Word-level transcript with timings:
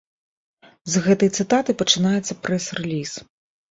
З 0.93 1.03
гэтай 1.09 1.29
цытаты 1.37 1.79
пачынаецца 1.85 2.41
прэс-рэліз. 2.45 3.11